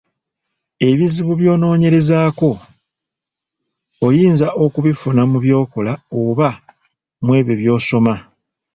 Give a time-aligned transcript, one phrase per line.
[0.89, 2.49] Ebizibu by’okunoonyerezaako
[4.07, 6.49] oyinza okubifuna mu by'okola oba
[7.23, 8.15] mu ebyo by'osoma.